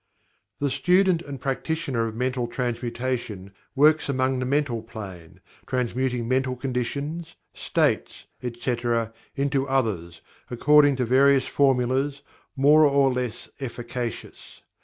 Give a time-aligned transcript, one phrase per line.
[0.57, 7.35] The student and practitioner of Mental Transmutation works among the Mental Plane, transmuting mental conditions,
[7.53, 12.23] states, etc., into others, according to various formulas,
[12.55, 14.63] more or less efficacious.